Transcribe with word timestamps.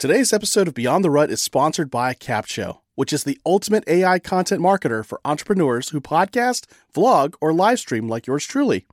Today's 0.00 0.32
episode 0.32 0.66
of 0.66 0.72
Beyond 0.72 1.04
the 1.04 1.10
Rut 1.10 1.30
is 1.30 1.42
sponsored 1.42 1.90
by 1.90 2.14
Capsho, 2.14 2.78
which 2.94 3.12
is 3.12 3.24
the 3.24 3.38
ultimate 3.44 3.84
AI 3.86 4.18
content 4.18 4.62
marketer 4.62 5.04
for 5.04 5.20
entrepreneurs 5.26 5.90
who 5.90 6.00
podcast, 6.00 6.64
vlog, 6.94 7.34
or 7.38 7.52
live 7.52 7.80
stream 7.80 8.08
like 8.08 8.26
yours 8.26 8.46
truly. 8.46 8.86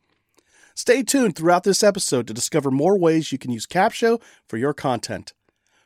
Stay 0.76 1.04
tuned 1.04 1.38
throughout 1.38 1.64
this 1.64 1.82
episode 1.82 2.28
to 2.28 2.34
discover 2.34 2.70
more 2.70 3.00
ways 3.00 3.32
you 3.32 3.38
can 3.38 3.52
use 3.52 3.66
Capsho 3.66 4.22
for 4.46 4.58
your 4.58 4.74
content. 4.74 5.32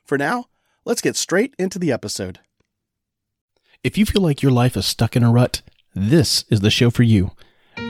For 0.03 0.17
now, 0.17 0.45
let's 0.85 1.01
get 1.01 1.15
straight 1.15 1.53
into 1.59 1.77
the 1.77 1.91
episode. 1.91 2.39
If 3.83 3.99
you 3.99 4.07
feel 4.07 4.23
like 4.23 4.41
your 4.41 4.51
life 4.51 4.75
is 4.75 4.87
stuck 4.87 5.15
in 5.15 5.21
a 5.21 5.31
rut, 5.31 5.61
this 5.93 6.45
is 6.49 6.61
the 6.61 6.71
show 6.71 6.89
for 6.89 7.03
you. 7.03 7.29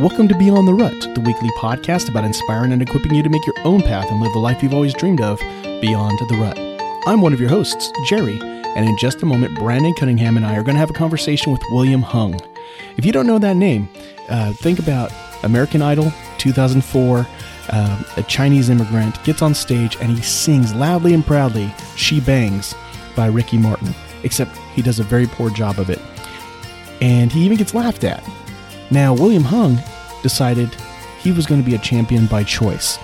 Welcome 0.01 0.27
to 0.27 0.37
Beyond 0.37 0.67
the 0.67 0.73
Rut, 0.73 0.99
the 1.15 1.23
weekly 1.25 1.49
podcast 1.57 2.09
about 2.09 2.25
inspiring 2.25 2.73
and 2.73 2.81
equipping 2.81 3.15
you 3.15 3.23
to 3.23 3.29
make 3.29 3.45
your 3.47 3.59
own 3.63 3.81
path 3.81 4.11
and 4.11 4.21
live 4.21 4.33
the 4.33 4.39
life 4.39 4.61
you've 4.61 4.73
always 4.73 4.93
dreamed 4.93 5.21
of 5.21 5.39
beyond 5.79 6.19
the 6.27 6.35
rut. 6.35 6.70
I'm 7.07 7.21
one 7.21 7.33
of 7.33 7.39
your 7.39 7.49
hosts, 7.49 7.91
Jerry, 8.05 8.39
and 8.39 8.87
in 8.87 8.95
just 8.95 9.23
a 9.23 9.25
moment, 9.25 9.57
Brandon 9.57 9.91
Cunningham 9.95 10.37
and 10.37 10.45
I 10.45 10.55
are 10.55 10.61
going 10.61 10.75
to 10.75 10.79
have 10.79 10.91
a 10.91 10.93
conversation 10.93 11.51
with 11.51 11.61
William 11.71 12.03
Hung. 12.03 12.39
If 12.95 13.05
you 13.05 13.11
don't 13.11 13.25
know 13.25 13.39
that 13.39 13.55
name, 13.55 13.89
uh, 14.29 14.53
think 14.53 14.77
about 14.77 15.11
American 15.43 15.81
Idol 15.81 16.13
2004. 16.37 17.25
Uh, 17.69 18.03
a 18.17 18.23
Chinese 18.23 18.69
immigrant 18.69 19.21
gets 19.23 19.41
on 19.41 19.55
stage 19.55 19.97
and 19.99 20.11
he 20.11 20.21
sings 20.21 20.75
loudly 20.75 21.15
and 21.15 21.25
proudly 21.25 21.73
She 21.95 22.19
Bangs 22.19 22.75
by 23.15 23.25
Ricky 23.25 23.57
Martin, 23.57 23.95
except 24.21 24.55
he 24.75 24.83
does 24.83 24.99
a 24.99 25.03
very 25.03 25.25
poor 25.25 25.49
job 25.49 25.79
of 25.79 25.89
it. 25.89 25.99
And 27.01 27.31
he 27.31 27.43
even 27.45 27.57
gets 27.57 27.73
laughed 27.73 28.03
at. 28.03 28.23
Now, 28.91 29.15
William 29.15 29.43
Hung 29.43 29.79
decided 30.21 30.69
he 31.17 31.31
was 31.31 31.47
going 31.47 31.61
to 31.63 31.67
be 31.67 31.75
a 31.75 31.79
champion 31.79 32.27
by 32.27 32.43
choice. 32.43 32.99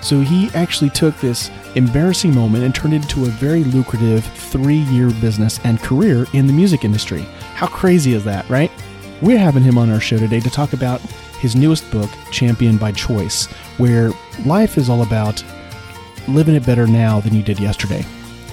So 0.00 0.20
he 0.20 0.48
actually 0.54 0.90
took 0.90 1.16
this 1.16 1.50
embarrassing 1.74 2.34
moment 2.34 2.64
and 2.64 2.74
turned 2.74 2.94
it 2.94 3.02
into 3.02 3.24
a 3.24 3.28
very 3.28 3.64
lucrative 3.64 4.24
three 4.24 4.76
year 4.76 5.10
business 5.20 5.60
and 5.64 5.80
career 5.80 6.26
in 6.32 6.46
the 6.46 6.52
music 6.52 6.84
industry. 6.84 7.22
How 7.54 7.66
crazy 7.66 8.14
is 8.14 8.24
that, 8.24 8.48
right? 8.48 8.70
We're 9.20 9.38
having 9.38 9.62
him 9.62 9.78
on 9.78 9.90
our 9.90 10.00
show 10.00 10.18
today 10.18 10.40
to 10.40 10.50
talk 10.50 10.72
about 10.72 11.00
his 11.40 11.56
newest 11.56 11.90
book, 11.90 12.10
Champion 12.30 12.76
by 12.76 12.92
Choice, 12.92 13.46
where 13.78 14.12
life 14.44 14.78
is 14.78 14.88
all 14.88 15.02
about 15.02 15.42
living 16.26 16.54
it 16.54 16.66
better 16.66 16.86
now 16.86 17.20
than 17.20 17.34
you 17.34 17.42
did 17.42 17.58
yesterday. 17.58 18.04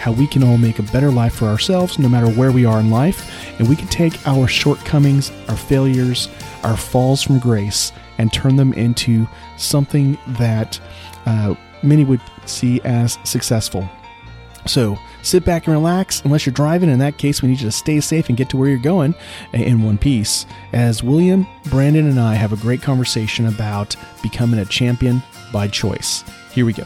How 0.06 0.12
we 0.12 0.28
can 0.28 0.44
all 0.44 0.60
make 0.60 0.78
a 0.78 0.84
better 0.84 1.10
life 1.10 1.34
for 1.34 1.46
ourselves 1.46 1.98
no 1.98 2.08
matter 2.08 2.30
where 2.30 2.52
we 2.52 2.64
are 2.64 2.80
in 2.80 2.92
life, 2.92 3.28
and 3.58 3.68
we 3.68 3.76
can 3.76 3.88
take 3.88 4.16
our 4.28 4.48
shortcomings, 4.48 5.32
our 5.48 5.58
failures, 5.58 6.30
our 6.62 6.78
falls 6.78 7.24
from 7.24 7.40
grace, 7.40 7.92
and 8.20 8.32
turn 8.32 8.56
them 8.56 8.72
into 8.74 9.28
something 9.58 10.16
that 10.38 10.80
uh, 11.26 11.56
many 11.82 12.04
would 12.04 12.22
see 12.46 12.80
as 12.82 13.18
successful. 13.24 13.90
So 14.68 14.96
sit 15.24 15.44
back 15.44 15.66
and 15.66 15.74
relax, 15.74 16.22
unless 16.24 16.46
you're 16.46 16.54
driving. 16.54 16.92
In 16.92 17.00
that 17.00 17.18
case, 17.18 17.42
we 17.42 17.50
need 17.50 17.62
you 17.62 17.66
to 17.66 17.72
stay 17.72 18.00
safe 18.00 18.30
and 18.30 18.38
get 18.38 18.48
to 18.52 18.58
where 18.58 18.70
you're 18.70 18.78
going 18.78 19.16
in 19.54 19.82
one 19.82 19.98
piece. 19.98 20.46
As 20.72 21.02
William, 21.02 21.48
Brandon, 21.72 22.08
and 22.08 22.20
I 22.20 22.36
have 22.36 22.54
a 22.54 22.58
great 22.58 22.84
conversation 22.84 23.48
about 23.48 23.96
becoming 24.22 24.60
a 24.60 24.66
champion 24.66 25.24
by 25.52 25.68
choice. 25.68 26.24
Here 26.52 26.64
we 26.64 26.74
go. 26.74 26.86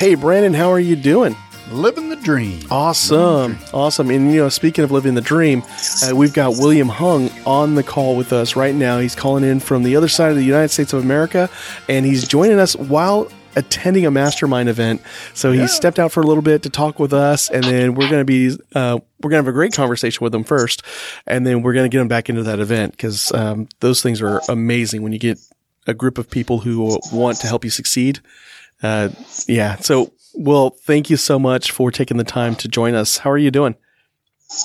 Hey, 0.00 0.14
Brandon, 0.14 0.54
how 0.54 0.72
are 0.72 0.80
you 0.80 0.96
doing? 0.96 1.36
Living 1.70 2.08
the 2.08 2.16
dream. 2.16 2.58
Awesome. 2.70 3.58
Awesome. 3.74 4.08
And, 4.08 4.32
you 4.32 4.40
know, 4.40 4.48
speaking 4.48 4.82
of 4.82 4.90
living 4.90 5.14
the 5.14 5.20
dream, 5.20 5.62
uh, 6.02 6.16
we've 6.16 6.32
got 6.32 6.52
William 6.52 6.88
Hung 6.88 7.28
on 7.44 7.74
the 7.74 7.82
call 7.82 8.16
with 8.16 8.32
us 8.32 8.56
right 8.56 8.74
now. 8.74 8.98
He's 8.98 9.14
calling 9.14 9.44
in 9.44 9.60
from 9.60 9.82
the 9.82 9.96
other 9.96 10.08
side 10.08 10.30
of 10.30 10.38
the 10.38 10.42
United 10.42 10.70
States 10.70 10.94
of 10.94 11.02
America, 11.04 11.50
and 11.86 12.06
he's 12.06 12.26
joining 12.26 12.58
us 12.58 12.74
while 12.74 13.30
attending 13.56 14.06
a 14.06 14.10
mastermind 14.10 14.70
event. 14.70 15.02
So 15.34 15.52
he 15.52 15.58
Yeah. 15.58 15.66
stepped 15.66 15.98
out 15.98 16.12
for 16.12 16.22
a 16.22 16.26
little 16.26 16.42
bit 16.42 16.62
to 16.62 16.70
talk 16.70 16.98
with 16.98 17.12
us, 17.12 17.50
and 17.50 17.62
then 17.62 17.94
we're 17.94 18.08
going 18.08 18.22
to 18.22 18.24
be 18.24 18.56
uh, 18.74 19.00
we're 19.20 19.28
going 19.28 19.42
to 19.42 19.44
have 19.44 19.48
a 19.48 19.52
great 19.52 19.74
conversation 19.74 20.24
with 20.24 20.34
him 20.34 20.44
first, 20.44 20.82
and 21.26 21.46
then 21.46 21.60
we're 21.60 21.74
going 21.74 21.84
to 21.84 21.94
get 21.94 22.00
him 22.00 22.08
back 22.08 22.30
into 22.30 22.42
that 22.44 22.58
event 22.58 22.92
because 22.92 23.30
um, 23.32 23.68
those 23.80 24.00
things 24.02 24.22
are 24.22 24.40
amazing 24.48 25.02
when 25.02 25.12
you 25.12 25.18
get 25.18 25.38
a 25.86 25.92
group 25.92 26.16
of 26.16 26.30
people 26.30 26.60
who 26.60 26.98
want 27.12 27.38
to 27.40 27.46
help 27.46 27.64
you 27.64 27.70
succeed. 27.70 28.20
Uh, 28.82 29.10
yeah. 29.46 29.76
So, 29.76 30.12
well, 30.34 30.70
thank 30.70 31.10
you 31.10 31.16
so 31.16 31.38
much 31.38 31.70
for 31.70 31.90
taking 31.90 32.16
the 32.16 32.24
time 32.24 32.54
to 32.56 32.68
join 32.68 32.94
us. 32.94 33.18
How 33.18 33.30
are 33.30 33.38
you 33.38 33.50
doing? 33.50 33.76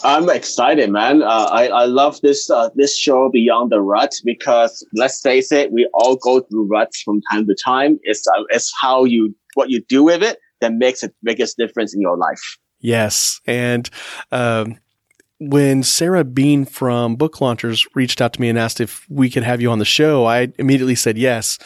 I'm 0.04 0.30
excited, 0.30 0.90
man. 0.90 1.22
Uh, 1.22 1.48
I 1.52 1.68
I 1.68 1.86
love 1.86 2.20
this 2.22 2.50
uh, 2.50 2.70
this 2.76 2.98
show 2.98 3.30
Beyond 3.32 3.72
the 3.72 3.82
Rut 3.82 4.14
because 4.24 4.84
let's 4.94 5.22
face 5.22 5.52
it, 5.52 5.72
we 5.72 5.88
all 5.94 6.16
go 6.16 6.40
through 6.40 6.68
ruts 6.68 7.04
from 7.04 7.22
time 7.32 7.46
to 7.46 7.56
time. 7.64 8.00
It's 8.02 8.26
uh, 8.28 8.44
it's 8.50 8.74
how 8.82 9.04
you 9.04 9.36
what 9.54 9.70
you 9.70 9.84
do 9.88 10.04
with 10.04 10.24
it 10.24 10.40
that 10.62 10.74
makes 10.74 11.02
the 11.02 11.14
biggest 11.24 11.58
difference 11.58 11.94
in 11.94 12.02
your 12.02 12.18
life. 12.18 12.58
Yes. 12.80 13.42
And, 13.46 13.90
um, 14.32 14.78
when 15.38 15.84
Sarah 15.84 16.24
Bean 16.24 16.66
from 16.66 17.18
Book 17.18 17.42
Launchers 17.42 17.86
reached 17.94 18.22
out 18.22 18.34
to 18.34 18.42
me 18.42 18.48
and 18.48 18.58
asked 18.58 18.80
if 18.80 19.06
we 19.10 19.30
could 19.30 19.44
have 19.44 19.62
you 19.62 19.70
on 19.70 19.80
the 19.80 19.86
show, 19.86 20.26
I 20.26 20.54
immediately 20.58 20.96
said 20.96 21.18
yes. 21.18 21.60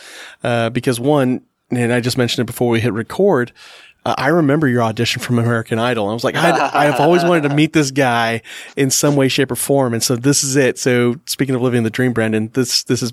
Uh, 0.44 0.72
because 0.72 1.00
one, 1.00 1.42
and 1.72 1.94
I 1.94 2.00
just 2.00 2.18
mentioned 2.18 2.44
it 2.44 2.48
before 2.48 2.70
we 2.70 2.80
hit 2.80 2.94
record, 2.94 3.52
uh, 4.06 4.16
I 4.18 4.28
remember 4.28 4.68
your 4.68 4.82
audition 4.82 5.22
from 5.22 5.40
American 5.40 5.78
Idol. 5.78 6.10
I 6.10 6.14
was 6.14 6.24
like, 6.24 6.36
I, 6.36 6.88
I've 6.88 7.00
always 7.00 7.24
wanted 7.24 7.50
to 7.50 7.56
meet 7.56 7.74
this 7.74 7.92
guy 7.92 8.42
in 8.78 8.92
some 8.92 9.16
way, 9.16 9.28
shape, 9.28 9.52
or 9.52 9.56
form. 9.56 9.94
And 9.94 10.02
so 10.02 10.16
this 10.16 10.44
is 10.44 10.56
it. 10.56 10.80
So 10.80 11.16
speaking 11.26 11.54
of 11.54 11.62
living 11.62 11.84
the 11.84 11.90
dream, 11.90 12.14
Brandon, 12.14 12.50
this, 12.54 12.84
this 12.84 13.04
is, 13.04 13.12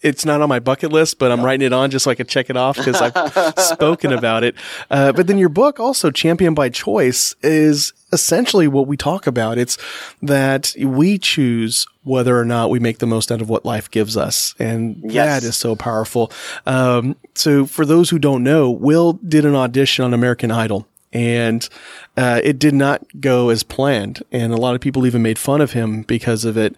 it's 0.00 0.24
not 0.24 0.40
on 0.40 0.48
my 0.48 0.58
bucket 0.58 0.90
list, 0.90 1.18
but 1.18 1.30
I'm 1.30 1.44
writing 1.44 1.66
it 1.66 1.72
on 1.72 1.90
just 1.90 2.04
so 2.04 2.10
I 2.10 2.14
could 2.14 2.28
check 2.28 2.48
it 2.48 2.56
off 2.56 2.76
because 2.76 3.00
I've 3.00 3.54
spoken 3.58 4.12
about 4.12 4.42
it. 4.42 4.54
Uh, 4.90 5.12
but 5.12 5.26
then 5.26 5.36
your 5.36 5.48
book 5.48 5.78
also, 5.78 6.10
Champion 6.10 6.54
by 6.54 6.70
Choice, 6.70 7.34
is 7.42 7.92
essentially 8.12 8.68
what 8.68 8.86
we 8.86 8.96
talk 8.96 9.26
about. 9.26 9.58
It's 9.58 9.76
that 10.22 10.74
we 10.80 11.18
choose 11.18 11.86
whether 12.04 12.38
or 12.38 12.44
not 12.44 12.70
we 12.70 12.78
make 12.78 12.98
the 12.98 13.06
most 13.06 13.32
out 13.32 13.40
of 13.40 13.48
what 13.48 13.64
life 13.64 13.90
gives 13.90 14.16
us. 14.16 14.54
And 14.58 15.00
Yes. 15.04 15.42
that 15.42 15.48
is 15.48 15.56
so 15.56 15.74
powerful. 15.74 16.30
Um, 16.66 17.16
so 17.34 17.66
for 17.66 17.84
those 17.84 18.10
who 18.10 18.18
don't 18.18 18.44
know, 18.44 18.70
Will 18.70 19.14
did 19.14 19.44
an 19.44 19.54
audition 19.56 20.04
on 20.04 20.14
American 20.14 20.50
Idol 20.50 20.86
and 21.12 21.68
uh, 22.16 22.40
it 22.44 22.58
did 22.58 22.74
not 22.74 23.04
go 23.20 23.48
as 23.48 23.62
planned. 23.62 24.22
And 24.30 24.52
a 24.52 24.56
lot 24.56 24.74
of 24.74 24.80
people 24.80 25.06
even 25.06 25.22
made 25.22 25.38
fun 25.38 25.60
of 25.60 25.72
him 25.72 26.02
because 26.02 26.44
of 26.44 26.56
it. 26.56 26.76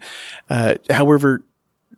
Uh, 0.49 0.75
however, 0.89 1.43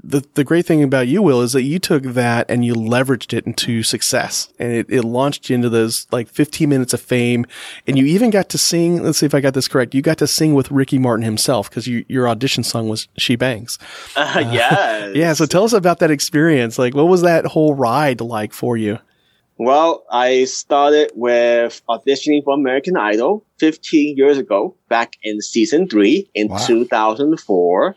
the, 0.03 0.25
the 0.33 0.43
great 0.43 0.65
thing 0.65 0.81
about 0.81 1.07
you, 1.07 1.21
Will, 1.21 1.41
is 1.41 1.53
that 1.53 1.61
you 1.61 1.77
took 1.77 2.03
that 2.03 2.49
and 2.49 2.65
you 2.65 2.73
leveraged 2.73 3.37
it 3.37 3.45
into 3.45 3.83
success 3.83 4.51
and 4.57 4.71
it, 4.71 4.87
it 4.89 5.03
launched 5.03 5.49
you 5.49 5.55
into 5.55 5.69
those 5.69 6.07
like 6.11 6.27
15 6.27 6.67
minutes 6.67 6.93
of 6.93 7.01
fame. 7.01 7.45
And 7.85 7.97
you 7.97 8.05
even 8.05 8.29
got 8.31 8.49
to 8.49 8.57
sing. 8.57 9.03
Let's 9.03 9.19
see 9.19 9.25
if 9.27 9.35
I 9.35 9.41
got 9.41 9.53
this 9.53 9.67
correct. 9.67 9.93
You 9.93 10.01
got 10.01 10.17
to 10.19 10.27
sing 10.27 10.53
with 10.55 10.71
Ricky 10.71 10.97
Martin 10.97 11.23
himself 11.23 11.69
because 11.69 11.87
you, 11.87 12.03
your 12.07 12.27
audition 12.27 12.63
song 12.63 12.89
was 12.89 13.07
She 13.17 13.35
Bangs. 13.35 13.77
Uh, 14.15 14.43
yes. 14.51 15.15
Yeah. 15.15 15.33
So 15.33 15.45
tell 15.45 15.63
us 15.63 15.73
about 15.73 15.99
that 15.99 16.09
experience. 16.09 16.79
Like, 16.79 16.95
what 16.95 17.07
was 17.07 17.21
that 17.21 17.45
whole 17.45 17.75
ride 17.75 18.21
like 18.21 18.53
for 18.53 18.77
you? 18.77 18.97
Well, 19.57 20.03
I 20.09 20.45
started 20.45 21.11
with 21.13 21.83
auditioning 21.87 22.43
for 22.43 22.55
American 22.55 22.97
Idol 22.97 23.45
15 23.59 24.17
years 24.17 24.39
ago, 24.39 24.75
back 24.89 25.13
in 25.21 25.39
season 25.39 25.87
three 25.87 26.27
in 26.33 26.47
Wow. 26.47 26.57
2004. 26.65 27.95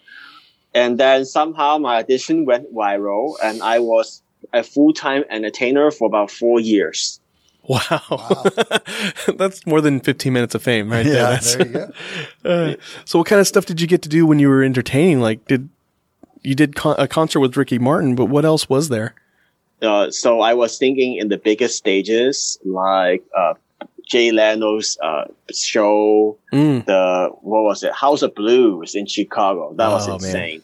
And 0.75 0.99
then 0.99 1.25
somehow 1.25 1.79
my 1.79 1.97
audition 1.99 2.45
went 2.45 2.75
viral 2.75 3.37
and 3.43 3.63
I 3.63 3.79
was 3.79 4.23
a 4.53 4.63
full-time 4.63 5.25
entertainer 5.31 5.91
for 5.91 6.07
about 6.07 6.31
four 6.31 6.61
years. 6.61 7.21
Wow. 7.67 8.45
That's 9.37 9.65
more 9.67 9.81
than 9.81 10.01
15 10.01 10.33
minutes 10.33 10.55
of 10.55 10.63
fame 10.63 10.91
right. 10.91 11.07
Yeah, 11.07 11.13
That's- 11.31 11.55
there 11.55 11.67
you 11.67 11.73
go. 11.73 11.93
Uh, 12.45 12.75
so 13.07 13.19
what 13.19 13.27
kind 13.27 13.41
of 13.41 13.47
stuff 13.47 13.65
did 13.65 13.81
you 13.81 13.87
get 13.87 14.03
to 14.03 14.09
do 14.09 14.27
when 14.27 14.39
you 14.39 14.49
were 14.51 14.63
entertaining? 14.63 15.21
Like, 15.21 15.47
did 15.47 15.71
you 16.43 16.55
did 16.55 16.77
con- 16.77 16.97
a 16.99 17.09
concert 17.09 17.41
with 17.41 17.57
Ricky 17.57 17.79
Martin, 17.79 18.15
but 18.15 18.27
what 18.27 18.45
else 18.45 18.69
was 18.69 18.91
there? 18.91 19.15
Uh, 19.81 20.11
so 20.11 20.41
I 20.43 20.53
was 20.53 20.77
thinking 20.77 21.17
in 21.17 21.29
the 21.29 21.39
biggest 21.39 21.79
stages, 21.79 22.59
like, 22.67 23.25
uh, 23.35 23.55
Jay 24.07 24.31
Leno's, 24.33 24.97
uh, 25.03 25.25
show, 25.53 26.39
Mm. 26.53 26.85
the 26.87 27.29
what 27.41 27.63
was 27.65 27.83
it 27.83 27.93
house 27.93 28.23
of 28.23 28.35
blues 28.35 28.95
in 28.95 29.07
chicago 29.07 29.75
that 29.77 29.89
was 29.89 30.07
Oh, 30.07 30.11
man. 30.11 30.15
insane 30.15 30.63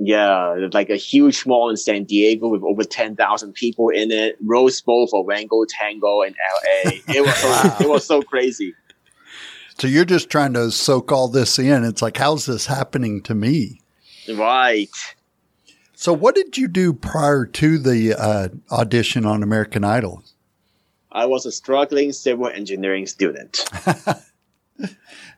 yeah 0.00 0.54
like 0.72 0.90
a 0.90 0.96
huge 0.96 1.44
mall 1.46 1.70
in 1.70 1.76
san 1.76 2.04
diego 2.04 2.48
with 2.48 2.62
over 2.62 2.82
10,000 2.84 3.52
people 3.52 3.88
in 3.88 4.10
it 4.10 4.36
rose 4.44 4.80
bowl 4.80 5.06
for 5.08 5.24
wango 5.24 5.64
tango 5.68 6.22
in 6.22 6.34
la 6.34 6.90
it 7.14 7.24
was 7.24 7.36
so, 7.38 7.48
Wow. 7.50 7.76
it 7.80 7.88
was 7.88 8.06
so 8.06 8.22
crazy 8.22 8.74
So 9.78 9.86
you're 9.86 10.04
just 10.04 10.28
trying 10.30 10.54
to 10.54 10.70
soak 10.72 11.12
all 11.12 11.28
this 11.28 11.56
in. 11.58 11.84
It's 11.84 12.02
like, 12.02 12.16
how's 12.16 12.46
this 12.46 12.66
happening 12.66 13.22
to 13.22 13.34
me? 13.34 13.80
right 14.34 14.90
So 15.94 16.12
what 16.12 16.34
did 16.34 16.58
you 16.58 16.66
do 16.68 16.92
prior 16.92 17.44
to 17.46 17.78
the 17.78 18.14
uh, 18.14 18.48
audition 18.72 19.24
on 19.24 19.42
American 19.42 19.84
Idol? 19.84 20.22
I 21.12 21.26
was 21.26 21.46
a 21.46 21.52
struggling 21.52 22.12
civil 22.12 22.48
engineering 22.48 23.06
student 23.06 23.64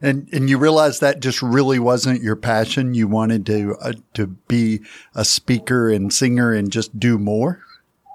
And 0.02 0.28
and 0.32 0.48
you 0.48 0.56
realized 0.58 1.00
that 1.02 1.20
just 1.20 1.42
really 1.42 1.78
wasn't 1.78 2.22
your 2.22 2.36
passion. 2.36 2.94
You 2.94 3.06
wanted 3.06 3.44
to 3.46 3.76
uh, 3.82 3.92
to 4.14 4.26
be 4.26 4.80
a 5.14 5.24
speaker 5.24 5.90
and 5.90 6.12
singer 6.12 6.52
and 6.52 6.72
just 6.72 6.98
do 6.98 7.18
more. 7.18 7.62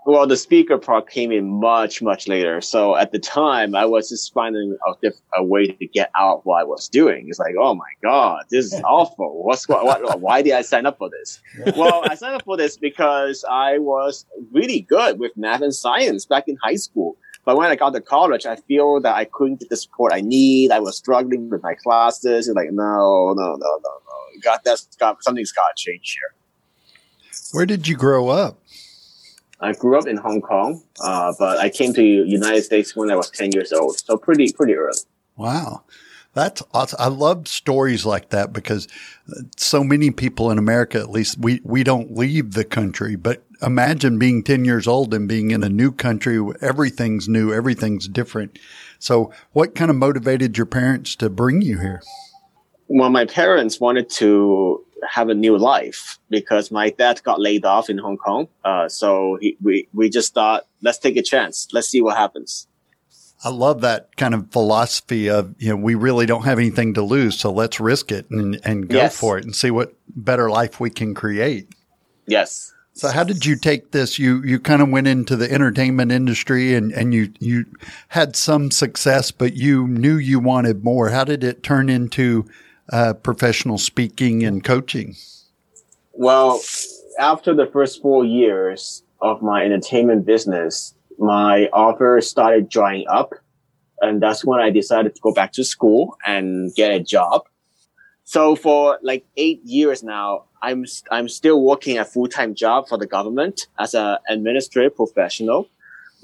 Well, 0.07 0.28
the 0.28 0.38
speaker 0.38 0.78
part 0.78 1.10
came 1.10 1.31
in 1.31 1.48
much, 1.60 2.00
much 2.00 2.28
later. 2.28 2.62
So 2.62 2.96
at 2.96 3.12
the 3.12 3.18
time, 3.18 3.74
I 3.75 3.86
was 3.86 4.10
just 4.10 4.31
finding 4.34 4.78
a, 4.88 4.92
diff- 5.02 5.19
a 5.36 5.44
way 5.44 5.66
to 5.66 5.88
get 5.88 6.12
out 6.16 6.46
what 6.46 6.62
I 6.62 6.63
was 6.63 6.88
doing. 6.88 7.25
It's 7.28 7.40
like, 7.40 7.56
oh 7.60 7.74
my 7.74 7.90
god, 8.04 8.44
this 8.52 8.72
is 8.72 8.81
awful. 8.84 9.44
What's 9.44 9.68
what, 9.68 9.84
what? 9.84 10.22
Why 10.22 10.44
did 10.44 10.54
I 10.54 10.62
sign 10.62 10.86
up 10.86 11.00
for 11.00 11.10
this? 11.10 11.42
well, 11.75 12.04
I 12.07 12.13
signed 12.16 12.36
up 12.36 12.46
for 12.46 12.56
this 12.56 12.78
because 12.78 13.44
I 13.50 13.80
was 13.80 14.25
really 14.52 14.81
good 14.81 15.19
with 15.19 15.36
math 15.36 15.62
and 15.62 15.74
science 15.74 16.25
back 16.25 16.48
in 16.48 16.57
high 16.63 16.75
school. 16.75 17.18
But 17.45 17.57
when 17.57 17.69
I 17.69 17.75
got 17.75 17.94
to 17.94 18.01
college, 18.01 18.45
I 18.45 18.56
feel 18.56 19.00
that 19.01 19.15
I 19.15 19.25
couldn't 19.25 19.59
get 19.59 19.69
the 19.69 19.77
support 19.77 20.12
I 20.12 20.21
need. 20.21 20.71
I 20.71 20.80
was 20.80 20.97
struggling 20.97 21.50
with 21.50 21.62
my 21.62 21.75
classes. 21.75 22.47
It's 22.47 22.56
like, 22.56 22.71
no, 22.71 23.33
no, 23.33 23.56
no, 23.56 23.56
no, 23.56 23.77
no. 23.83 24.42
Got 24.42 24.63
that's 24.63 24.88
got 24.97 25.24
something's 25.24 25.51
got 25.51 25.63
to 25.75 25.92
change 25.92 26.18
here. 26.19 26.36
Where 27.53 27.65
did 27.65 27.88
you 27.88 27.95
grow 27.95 28.30
up? 28.30 28.59
I 29.62 29.74
grew 29.74 29.97
up 29.97 30.07
in 30.07 30.18
Hong 30.18 30.42
Kong, 30.42 30.83
uh, 31.00 31.33
but 31.39 31.59
I 31.59 31.69
came 31.69 31.94
to 31.94 32.01
the 32.01 32.30
United 32.30 32.63
States 32.63 32.95
when 32.95 33.09
I 33.09 33.15
was 33.15 33.30
10 33.30 33.51
years 33.53 33.71
old. 33.71 33.97
So 34.00 34.18
pretty, 34.18 34.51
pretty 34.51 34.74
early. 34.74 34.97
Wow. 35.38 35.83
That's 36.33 36.62
awesome. 36.74 36.97
I 37.00 37.07
love 37.07 37.47
stories 37.47 38.06
like 38.06 38.30
that 38.30 38.51
because 38.51 38.89
so 39.56 39.86
many 39.86 40.12
people 40.12 40.51
in 40.51 40.57
America, 40.57 41.00
at 41.00 41.09
least 41.09 41.38
we, 41.38 41.62
we 41.63 41.86
don't 41.86 42.18
leave 42.18 42.51
the 42.51 42.65
country, 42.65 43.15
but 43.15 43.44
imagine 43.62 44.19
being 44.19 44.44
10 44.44 44.66
years 44.66 44.88
old 44.88 45.13
and 45.13 45.28
being 45.28 45.52
in 45.52 45.63
a 45.63 45.69
new 45.69 45.92
country. 45.92 46.40
Everything's 46.62 47.28
new. 47.28 47.54
Everything's 47.54 48.07
different. 48.07 48.60
So 49.00 49.31
what 49.54 49.75
kind 49.75 49.92
of 49.92 49.98
motivated 49.98 50.57
your 50.57 50.66
parents 50.66 51.16
to 51.18 51.30
bring 51.30 51.62
you 51.62 51.80
here? 51.80 52.02
Well, 52.88 53.10
my 53.10 53.25
parents 53.25 53.80
wanted 53.80 54.10
to 54.12 54.84
have 55.10 55.30
a 55.30 55.34
new 55.34 55.57
life 55.57 56.19
because 56.30 56.72
my 56.72 56.90
dad 56.90 57.22
got 57.24 57.40
laid 57.40 57.66
off 57.66 57.90
in 57.90 57.98
Hong 57.98 58.18
Kong. 58.18 58.48
Uh, 58.63 58.90
so 58.90 59.38
he, 59.42 59.57
we, 59.62 59.88
we 59.94 60.10
just 60.10 60.34
thought, 60.34 60.68
let's 60.81 60.98
take 60.98 61.18
a 61.18 61.22
chance. 61.22 61.68
Let's 61.74 61.88
see 61.88 62.02
what 62.02 62.18
happens. 62.18 62.68
I 63.44 63.50
love 63.50 63.81
that 63.81 64.16
kind 64.16 64.34
of 64.34 64.50
philosophy 64.52 65.30
of, 65.30 65.54
you 65.60 65.69
know, 65.69 65.75
we 65.75 65.94
really 65.94 66.25
don't 66.25 66.44
have 66.44 66.57
anything 66.57 66.96
to 66.96 67.04
lose. 67.04 67.38
So 67.38 67.52
let's 67.52 67.80
risk 67.80 68.12
it 68.12 68.30
and, 68.31 68.60
and 68.63 68.88
go 68.88 68.98
yes. 68.98 69.19
for 69.19 69.38
it 69.38 69.44
and 69.44 69.56
see 69.56 69.72
what 69.72 69.94
better 70.07 70.50
life 70.50 70.80
we 70.80 70.90
can 70.90 71.13
create. 71.13 71.69
Yes. 72.25 72.74
So 72.97 73.09
how 73.09 73.25
did 73.25 73.45
you 73.45 73.57
take 73.57 73.92
this? 73.92 74.18
You 74.18 74.42
you 74.44 74.57
kind 74.57 74.81
of 74.81 74.88
went 74.88 75.07
into 75.07 75.36
the 75.36 75.51
entertainment 75.51 76.13
industry 76.13 76.75
and, 76.75 76.94
and 76.94 77.13
you 77.13 77.33
you 77.39 77.65
had 78.07 78.38
some 78.38 78.71
success, 78.71 79.31
but 79.31 79.53
you 79.53 79.86
knew 79.86 80.15
you 80.15 80.39
wanted 80.39 80.86
more. 80.86 81.09
How 81.09 81.25
did 81.25 81.44
it 81.44 81.62
turn 81.62 81.89
into 81.89 82.45
uh, 82.94 83.13
professional 83.15 83.77
speaking 83.77 84.45
and 84.45 84.63
coaching? 84.63 85.18
Well, 86.13 86.62
after 87.19 87.53
the 87.53 87.65
first 87.65 88.01
four 88.01 88.24
years 88.24 89.03
of 89.21 89.42
my 89.42 89.65
entertainment 89.65 90.25
business, 90.25 90.94
my 91.19 91.68
offer 91.74 92.21
started 92.21 92.69
drying 92.69 93.06
up. 93.09 93.33
And 94.00 94.21
that's 94.21 94.45
when 94.45 94.62
I 94.62 94.69
decided 94.69 95.15
to 95.15 95.21
go 95.21 95.33
back 95.33 95.51
to 95.53 95.65
school 95.65 96.18
and 96.25 96.74
get 96.75 96.92
a 96.92 97.01
job. 97.01 97.44
So 98.24 98.56
for 98.56 99.00
like 99.01 99.25
eight 99.36 99.62
years 99.65 100.01
now, 100.01 100.45
I'm, 100.66 100.86
I'm 101.12 101.30
still 101.30 101.62
working 101.62 101.98
a 101.98 102.06
full-time 102.06 102.56
job 102.56 102.88
for 102.88 102.98
the 102.98 103.06
government 103.06 103.68
as 103.78 103.94
an 103.94 104.18
administrative 104.30 104.96
professional. 104.96 105.70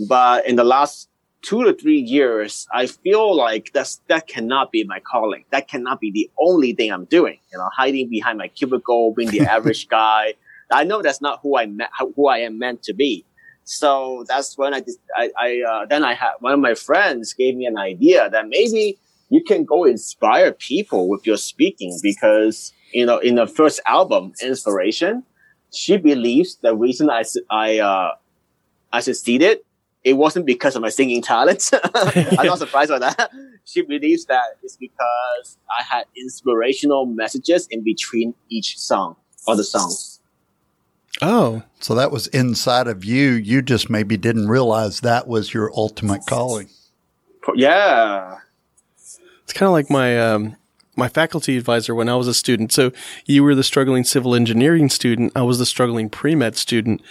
But 0.08 0.48
in 0.48 0.56
the 0.56 0.64
last 0.64 1.10
two 1.42 1.64
to 1.64 1.74
three 1.74 2.00
years, 2.00 2.68
I 2.74 2.88
feel 2.88 3.36
like 3.36 3.72
that's, 3.74 4.02
that 4.08 4.28
cannot 4.28 4.72
be 4.72 4.84
my 4.84 5.00
calling. 5.00 5.46
That 5.52 5.68
cannot 5.68 6.00
be 6.00 6.12
the 6.12 6.30
only 6.40 6.74
thing 6.74 6.92
I'm 6.92 7.06
doing. 7.06 7.38
You 7.52 7.58
know, 7.60 7.70
hiding 7.76 8.10
behind 8.10 8.38
my 8.38 8.48
cubicle, 8.48 9.14
being 9.14 9.30
the 9.30 9.42
average 9.56 9.88
guy. 9.88 10.34
I 10.72 10.84
know 10.86 11.02
that's 11.02 11.22
not 11.22 11.40
who 11.42 11.58
I 11.58 11.66
met, 11.66 11.90
who 12.16 12.28
I 12.28 12.40
am 12.40 12.58
meant 12.58 12.84
to 12.84 12.94
be. 12.94 13.26
So 13.64 14.26
that's 14.28 14.58
when 14.58 14.74
I, 14.74 14.84
I, 15.16 15.30
I 15.40 15.62
uh, 15.70 15.86
then 15.86 16.04
I 16.04 16.14
had 16.14 16.32
one 16.40 16.54
of 16.54 16.60
my 16.60 16.74
friends 16.74 17.34
gave 17.34 17.56
me 17.56 17.66
an 17.66 17.78
idea 17.78 18.30
that 18.30 18.48
maybe 18.48 18.98
you 19.30 19.44
can 19.44 19.64
go 19.64 19.86
inspire 19.86 20.52
people 20.52 21.08
with 21.08 21.26
your 21.26 21.38
speaking 21.38 21.98
because, 22.04 22.74
you 22.94 23.06
know, 23.06 23.18
in 23.20 23.36
the 23.36 23.48
first 23.48 23.80
album, 23.88 24.34
Inspiration, 24.42 25.24
she 25.74 25.98
believes 25.98 26.56
the 26.56 26.76
reason 26.76 27.10
I, 27.10 27.24
I, 27.50 27.80
uh, 27.80 28.16
I 28.92 29.00
succeeded 29.00 29.60
it 30.04 30.14
wasn't 30.14 30.46
because 30.46 30.76
of 30.76 30.82
my 30.82 30.90
singing 30.90 31.22
talent. 31.22 31.70
I'm 31.96 32.46
not 32.46 32.58
surprised 32.58 32.90
by 32.90 33.00
that. 33.00 33.32
She 33.66 33.82
believes 33.84 34.26
that 34.26 34.58
it's 34.64 34.76
because 34.76 35.58
I 35.78 35.84
had 35.84 36.06
inspirational 36.18 37.06
messages 37.06 37.68
in 37.70 37.84
between 37.84 38.34
each 38.50 38.80
song 38.80 39.16
or 39.48 39.56
the 39.56 39.64
songs. 39.64 40.20
Oh, 41.22 41.62
so 41.80 41.94
that 41.94 42.12
was 42.12 42.28
inside 42.28 42.88
of 42.88 43.06
you. 43.06 43.32
You 43.32 43.62
just 43.62 43.90
maybe 43.90 44.18
didn't 44.18 44.48
realize 44.48 45.02
that 45.02 45.28
was 45.28 45.54
your 45.54 45.72
ultimate 45.76 46.26
calling. 46.26 46.70
Yeah. 47.56 48.38
It's 49.44 49.54
kind 49.54 49.68
of 49.68 49.74
like 49.74 49.90
my 49.90 50.20
um, 50.20 50.56
my 50.96 51.08
faculty 51.08 51.58
advisor 51.58 51.96
when 51.96 52.10
I 52.10 52.16
was 52.16 52.28
a 52.28 52.34
student. 52.34 52.72
So 52.72 52.92
you 53.26 53.44
were 53.44 53.56
the 53.56 53.64
struggling 53.64 54.04
civil 54.04 54.36
engineering 54.36 54.90
student. 54.90 55.32
I 55.36 55.42
was 55.42 55.60
the 55.60 55.66
struggling 55.66 56.10
pre 56.10 56.36
med 56.36 56.56
student. 56.56 57.02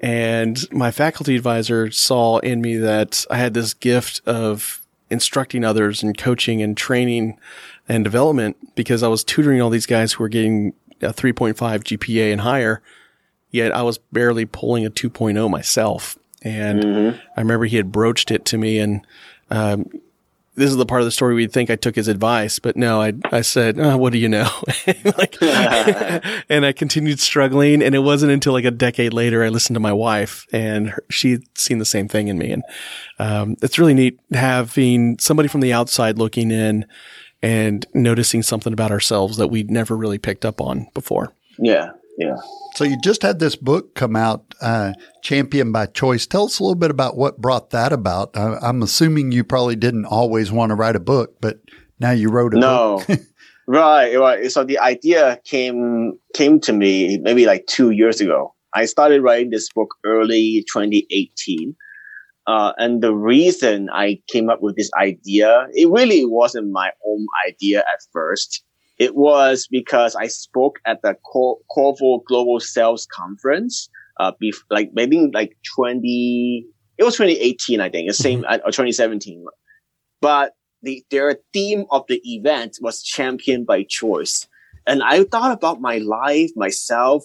And 0.00 0.70
my 0.72 0.90
faculty 0.90 1.36
advisor 1.36 1.90
saw 1.90 2.38
in 2.38 2.60
me 2.60 2.76
that 2.76 3.24
I 3.30 3.38
had 3.38 3.54
this 3.54 3.72
gift 3.74 4.20
of 4.26 4.82
instructing 5.08 5.64
others 5.64 6.02
and 6.02 6.18
coaching 6.18 6.60
and 6.60 6.76
training 6.76 7.38
and 7.88 8.04
development 8.04 8.74
because 8.74 9.02
I 9.02 9.08
was 9.08 9.24
tutoring 9.24 9.62
all 9.62 9.70
these 9.70 9.86
guys 9.86 10.12
who 10.12 10.24
were 10.24 10.28
getting 10.28 10.74
a 11.00 11.12
3.5 11.12 11.54
GPA 11.56 12.32
and 12.32 12.42
higher. 12.42 12.82
Yet 13.50 13.74
I 13.74 13.82
was 13.82 13.98
barely 13.98 14.44
pulling 14.44 14.84
a 14.84 14.90
2.0 14.90 15.48
myself. 15.50 16.18
And 16.42 16.82
mm-hmm. 16.82 17.18
I 17.36 17.40
remember 17.40 17.64
he 17.64 17.76
had 17.76 17.92
broached 17.92 18.30
it 18.30 18.44
to 18.46 18.58
me 18.58 18.78
and, 18.78 19.06
um, 19.50 19.88
this 20.56 20.70
is 20.70 20.76
the 20.76 20.86
part 20.86 21.02
of 21.02 21.04
the 21.04 21.10
story 21.10 21.34
we'd 21.34 21.52
think 21.52 21.70
I 21.70 21.76
took 21.76 21.94
his 21.94 22.08
advice, 22.08 22.58
but 22.58 22.76
no, 22.76 23.00
I, 23.00 23.12
I 23.30 23.42
said, 23.42 23.78
oh, 23.78 23.96
what 23.96 24.12
do 24.12 24.18
you 24.18 24.28
know? 24.28 24.48
like, 25.18 25.36
and 25.42 26.64
I 26.64 26.72
continued 26.72 27.20
struggling. 27.20 27.82
And 27.82 27.94
it 27.94 28.00
wasn't 28.00 28.32
until 28.32 28.54
like 28.54 28.64
a 28.64 28.70
decade 28.70 29.12
later, 29.12 29.44
I 29.44 29.48
listened 29.50 29.76
to 29.76 29.80
my 29.80 29.92
wife 29.92 30.46
and 30.52 30.88
her, 30.88 31.04
she'd 31.10 31.42
seen 31.56 31.78
the 31.78 31.84
same 31.84 32.08
thing 32.08 32.28
in 32.28 32.38
me. 32.38 32.52
And, 32.52 32.62
um, 33.18 33.56
it's 33.62 33.78
really 33.78 33.94
neat 33.94 34.18
having 34.32 35.18
somebody 35.18 35.48
from 35.48 35.60
the 35.60 35.72
outside 35.72 36.18
looking 36.18 36.50
in 36.50 36.86
and 37.42 37.86
noticing 37.94 38.42
something 38.42 38.72
about 38.72 38.90
ourselves 38.90 39.36
that 39.36 39.48
we'd 39.48 39.70
never 39.70 39.96
really 39.96 40.18
picked 40.18 40.44
up 40.44 40.60
on 40.60 40.88
before. 40.94 41.32
Yeah. 41.58 41.90
Yeah. 42.18 42.36
So 42.74 42.84
you 42.84 42.96
just 43.02 43.22
had 43.22 43.38
this 43.38 43.56
book 43.56 43.94
come 43.94 44.16
out, 44.16 44.54
uh, 44.60 44.92
Champion 45.22 45.72
by 45.72 45.86
Choice. 45.86 46.26
Tell 46.26 46.44
us 46.44 46.58
a 46.58 46.62
little 46.62 46.74
bit 46.74 46.90
about 46.90 47.16
what 47.16 47.38
brought 47.38 47.70
that 47.70 47.92
about. 47.92 48.36
Uh, 48.36 48.58
I'm 48.62 48.82
assuming 48.82 49.32
you 49.32 49.44
probably 49.44 49.76
didn't 49.76 50.06
always 50.06 50.50
want 50.50 50.70
to 50.70 50.74
write 50.74 50.96
a 50.96 51.00
book, 51.00 51.40
but 51.40 51.60
now 52.00 52.10
you 52.10 52.30
wrote 52.30 52.54
a 52.54 52.58
no. 52.58 53.02
book. 53.06 53.18
right, 53.66 54.14
right. 54.16 54.50
So 54.50 54.64
the 54.64 54.78
idea 54.78 55.40
came 55.44 56.18
came 56.34 56.60
to 56.60 56.72
me 56.72 57.18
maybe 57.18 57.46
like 57.46 57.66
two 57.66 57.90
years 57.90 58.20
ago. 58.20 58.54
I 58.74 58.84
started 58.84 59.22
writing 59.22 59.50
this 59.50 59.70
book 59.74 59.94
early 60.04 60.64
2018. 60.72 61.74
Uh, 62.46 62.72
and 62.78 63.02
the 63.02 63.12
reason 63.12 63.88
I 63.92 64.20
came 64.28 64.48
up 64.48 64.62
with 64.62 64.76
this 64.76 64.90
idea, 64.96 65.66
it 65.72 65.90
really 65.90 66.24
wasn't 66.24 66.70
my 66.70 66.90
own 67.04 67.26
idea 67.48 67.80
at 67.80 68.00
first. 68.12 68.62
It 68.98 69.14
was 69.14 69.68
because 69.70 70.16
I 70.16 70.26
spoke 70.26 70.78
at 70.86 71.02
the 71.02 71.14
Cor- 71.24 71.58
Qorvo 71.70 72.24
Global 72.24 72.60
Sales 72.60 73.06
Conference, 73.12 73.88
uh, 74.18 74.32
bef- 74.42 74.64
like 74.70 74.90
maybe 74.94 75.30
like 75.32 75.56
20, 75.74 76.66
it 76.98 77.04
was 77.04 77.16
2018, 77.16 77.80
I 77.80 77.90
think, 77.90 78.08
the 78.08 78.14
same, 78.14 78.42
mm-hmm. 78.42 78.66
or 78.66 78.70
2017. 78.70 79.44
But 80.22 80.52
the, 80.82 81.04
their 81.10 81.36
theme 81.52 81.84
of 81.90 82.04
the 82.08 82.20
event 82.24 82.78
was 82.80 83.02
champion 83.02 83.64
by 83.64 83.84
choice. 83.88 84.48
And 84.86 85.02
I 85.02 85.24
thought 85.24 85.52
about 85.52 85.80
my 85.80 85.98
life, 85.98 86.50
myself. 86.56 87.24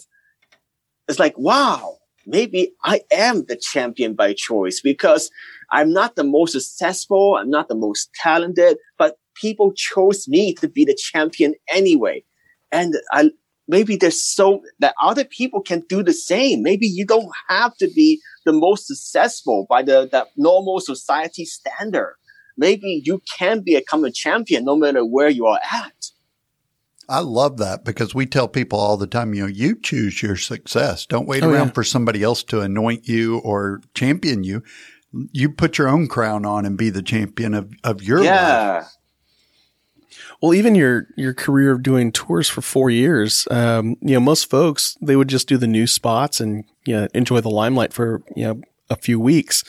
It's 1.07 1.19
like, 1.19 1.37
wow, 1.37 1.97
maybe 2.25 2.73
I 2.83 3.01
am 3.11 3.45
the 3.45 3.55
champion 3.55 4.13
by 4.13 4.33
choice 4.33 4.81
because 4.81 5.29
I'm 5.71 5.93
not 5.93 6.15
the 6.15 6.23
most 6.23 6.51
successful. 6.53 7.37
I'm 7.37 7.49
not 7.49 7.69
the 7.69 7.75
most 7.75 8.09
talented, 8.15 8.77
but 8.97 9.15
people 9.41 9.73
chose 9.73 10.27
me 10.27 10.53
to 10.55 10.69
be 10.69 10.85
the 10.85 10.95
champion 10.95 11.55
anyway. 11.73 12.23
And 12.71 12.93
I, 13.11 13.31
maybe 13.67 13.95
there's 13.95 14.21
so 14.21 14.61
that 14.79 14.93
other 15.01 15.25
people 15.25 15.61
can 15.61 15.83
do 15.89 16.03
the 16.03 16.13
same. 16.13 16.61
Maybe 16.61 16.85
you 16.85 17.05
don't 17.05 17.31
have 17.49 17.75
to 17.77 17.87
be 17.87 18.21
the 18.45 18.53
most 18.53 18.87
successful 18.87 19.65
by 19.67 19.81
the, 19.81 20.07
the 20.11 20.27
normal 20.37 20.79
society 20.79 21.45
standard. 21.45 22.15
Maybe 22.57 23.01
you 23.03 23.21
can 23.37 23.61
become 23.61 23.79
a 23.79 23.83
common 23.83 24.13
champion 24.13 24.65
no 24.65 24.75
matter 24.75 25.05
where 25.05 25.29
you 25.29 25.47
are 25.47 25.59
at. 25.71 26.11
I 27.09 27.19
love 27.19 27.57
that 27.57 27.83
because 27.83 28.15
we 28.15 28.25
tell 28.25 28.47
people 28.47 28.79
all 28.79 28.95
the 28.95 29.07
time, 29.07 29.33
you 29.33 29.41
know, 29.41 29.47
you 29.47 29.77
choose 29.77 30.21
your 30.21 30.37
success. 30.37 31.05
Don't 31.05 31.27
wait 31.27 31.43
oh, 31.43 31.51
around 31.51 31.67
yeah. 31.67 31.73
for 31.73 31.83
somebody 31.83 32.23
else 32.23 32.43
to 32.43 32.61
anoint 32.61 33.07
you 33.07 33.39
or 33.39 33.81
champion 33.93 34.43
you. 34.43 34.63
You 35.33 35.49
put 35.49 35.77
your 35.77 35.89
own 35.89 36.07
crown 36.07 36.45
on 36.45 36.65
and 36.65 36.77
be 36.77 36.89
the 36.89 37.01
champion 37.01 37.53
of, 37.53 37.73
of 37.83 38.01
your 38.01 38.23
yeah. 38.23 38.73
life. 38.79 38.91
Well, 40.41 40.53
even 40.53 40.75
your 40.75 41.07
your 41.15 41.33
career 41.33 41.71
of 41.71 41.83
doing 41.83 42.11
tours 42.11 42.49
for 42.49 42.61
four 42.61 42.89
years, 42.89 43.47
um, 43.51 43.95
you 44.01 44.15
know, 44.15 44.19
most 44.19 44.49
folks 44.49 44.97
they 45.01 45.15
would 45.15 45.27
just 45.27 45.47
do 45.47 45.57
the 45.57 45.67
new 45.67 45.85
spots 45.85 46.39
and 46.39 46.63
you 46.85 46.95
know, 46.95 47.07
enjoy 47.13 47.41
the 47.41 47.49
limelight 47.49 47.93
for 47.93 48.23
you 48.35 48.45
know 48.45 48.61
a 48.91 48.95
few 48.95 49.19
weeks. 49.19 49.63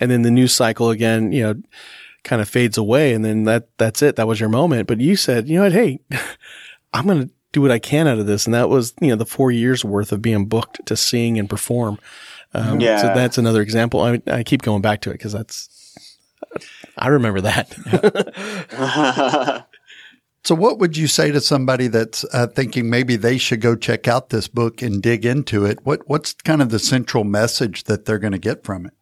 And 0.00 0.10
then 0.10 0.22
the 0.22 0.30
news 0.30 0.54
cycle 0.54 0.90
again, 0.90 1.32
you 1.32 1.42
know, 1.42 1.54
kind 2.22 2.42
of 2.42 2.48
fades 2.48 2.78
away. 2.78 3.14
And 3.14 3.24
then 3.24 3.44
that, 3.44 3.68
that's 3.78 4.02
it. 4.02 4.16
That 4.16 4.28
was 4.28 4.38
your 4.38 4.50
moment. 4.50 4.86
But 4.86 5.00
you 5.00 5.16
said, 5.16 5.48
you 5.48 5.56
know 5.56 5.64
what? 5.64 5.72
Hey, 5.72 6.00
I'm 6.92 7.06
going 7.06 7.26
to 7.26 7.30
do 7.52 7.62
what 7.62 7.72
I 7.72 7.78
can 7.78 8.06
out 8.06 8.18
of 8.18 8.26
this. 8.26 8.46
And 8.46 8.54
that 8.54 8.68
was, 8.68 8.94
you 9.00 9.08
know, 9.08 9.16
the 9.16 9.26
four 9.26 9.50
years 9.50 9.84
worth 9.84 10.12
of 10.12 10.22
being 10.22 10.46
booked 10.46 10.84
to 10.86 10.96
sing 10.96 11.38
and 11.38 11.48
perform. 11.48 11.98
Um, 12.54 12.80
yeah. 12.80 13.00
So 13.00 13.06
that's 13.08 13.38
another 13.38 13.62
example. 13.62 14.00
I, 14.00 14.20
I 14.26 14.42
keep 14.42 14.62
going 14.62 14.82
back 14.82 15.00
to 15.02 15.10
it 15.10 15.14
because 15.14 15.32
that's, 15.32 15.74
I 16.96 17.08
remember 17.08 17.40
that. 17.42 19.66
so, 20.44 20.54
what 20.54 20.78
would 20.78 20.96
you 20.96 21.08
say 21.08 21.30
to 21.30 21.40
somebody 21.40 21.88
that's 21.88 22.24
uh, 22.32 22.46
thinking 22.46 22.88
maybe 22.88 23.16
they 23.16 23.38
should 23.38 23.60
go 23.60 23.76
check 23.76 24.08
out 24.08 24.30
this 24.30 24.48
book 24.48 24.82
and 24.82 25.02
dig 25.02 25.26
into 25.26 25.64
it? 25.64 25.84
What 25.84 26.08
What's 26.08 26.32
kind 26.32 26.62
of 26.62 26.70
the 26.70 26.78
central 26.78 27.24
message 27.24 27.84
that 27.84 28.04
they're 28.04 28.18
going 28.18 28.32
to 28.32 28.38
get 28.38 28.64
from 28.64 28.86
it? 28.86 28.92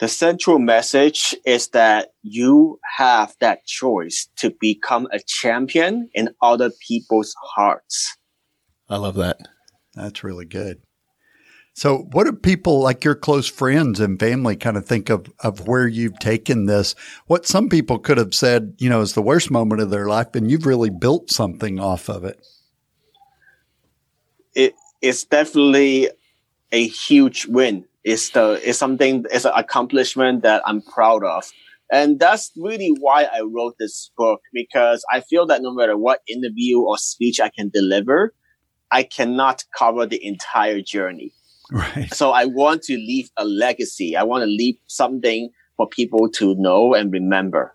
The 0.00 0.08
central 0.08 0.58
message 0.58 1.34
is 1.46 1.68
that 1.68 2.12
you 2.22 2.80
have 2.96 3.36
that 3.40 3.64
choice 3.66 4.28
to 4.36 4.50
become 4.60 5.06
a 5.12 5.20
champion 5.20 6.10
in 6.12 6.30
other 6.42 6.70
people's 6.86 7.34
hearts. 7.54 8.16
I 8.88 8.96
love 8.96 9.14
that. 9.14 9.38
That's 9.94 10.24
really 10.24 10.44
good. 10.44 10.82
So, 11.74 12.06
what 12.12 12.24
do 12.24 12.32
people 12.32 12.80
like 12.80 13.02
your 13.02 13.14
close 13.14 13.48
friends 13.48 13.98
and 13.98 14.20
family 14.20 14.56
kind 14.56 14.76
of 14.76 14.84
think 14.84 15.08
of, 15.08 15.32
of 15.40 15.66
where 15.66 15.88
you've 15.88 16.18
taken 16.18 16.66
this? 16.66 16.94
What 17.26 17.46
some 17.46 17.70
people 17.70 17.98
could 17.98 18.18
have 18.18 18.34
said, 18.34 18.74
you 18.78 18.90
know, 18.90 19.00
is 19.00 19.14
the 19.14 19.22
worst 19.22 19.50
moment 19.50 19.80
of 19.80 19.90
their 19.90 20.06
life, 20.06 20.34
and 20.34 20.50
you've 20.50 20.66
really 20.66 20.90
built 20.90 21.30
something 21.30 21.80
off 21.80 22.10
of 22.10 22.24
it. 22.24 22.46
It 24.54 24.74
it's 25.00 25.24
definitely 25.24 26.10
a 26.72 26.86
huge 26.86 27.46
win. 27.46 27.86
It's 28.04 28.30
the 28.30 28.60
it's 28.62 28.78
something 28.78 29.24
it's 29.30 29.46
an 29.46 29.52
accomplishment 29.54 30.42
that 30.42 30.62
I'm 30.66 30.82
proud 30.82 31.24
of. 31.24 31.50
And 31.90 32.18
that's 32.18 32.50
really 32.56 32.94
why 33.00 33.24
I 33.24 33.42
wrote 33.42 33.76
this 33.78 34.10
book 34.16 34.40
because 34.52 35.04
I 35.12 35.20
feel 35.20 35.46
that 35.46 35.62
no 35.62 35.74
matter 35.74 35.96
what 35.96 36.20
interview 36.26 36.80
or 36.80 36.96
speech 36.96 37.38
I 37.40 37.50
can 37.50 37.68
deliver, 37.68 38.34
I 38.90 39.02
cannot 39.02 39.64
cover 39.76 40.06
the 40.06 40.22
entire 40.24 40.80
journey. 40.80 41.32
Right. 41.72 42.12
So 42.12 42.32
I 42.32 42.44
want 42.44 42.82
to 42.82 42.96
leave 42.96 43.30
a 43.38 43.46
legacy. 43.46 44.14
I 44.14 44.24
want 44.24 44.42
to 44.42 44.46
leave 44.46 44.76
something 44.88 45.48
for 45.78 45.88
people 45.88 46.28
to 46.32 46.54
know 46.56 46.92
and 46.92 47.10
remember. 47.10 47.74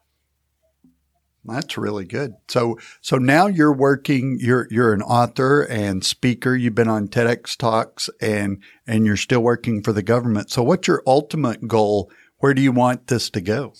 That's 1.44 1.78
really 1.78 2.06
good. 2.06 2.36
So, 2.48 2.78
so 3.02 3.18
now 3.18 3.48
you're 3.48 3.74
working, 3.74 4.38
you're, 4.40 4.68
you're 4.70 4.94
an 4.94 5.02
author 5.02 5.64
and 5.64 6.06
speaker. 6.06 6.56
You've 6.56 6.76
been 6.76 6.90
on 6.90 7.08
TEDx 7.08 7.58
talks 7.58 8.10
and, 8.22 8.62
and 8.86 9.06
you're 9.06 9.18
still 9.18 9.40
working 9.40 9.82
for 9.82 9.94
the 9.94 10.04
government. 10.04 10.52
So 10.52 10.62
what's 10.62 10.88
your 10.88 11.02
ultimate 11.08 11.68
goal? 11.68 12.12
Where 12.38 12.54
do 12.54 12.62
you 12.62 12.74
want 12.74 13.08
this 13.08 13.32
to 13.32 13.42
go? 13.42 13.74